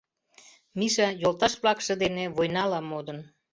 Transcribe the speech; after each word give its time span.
Миша 0.79 1.07
йолташ-влакше 1.21 1.93
дене 2.03 2.23
войнала 2.35 2.79
модын. 2.89 3.19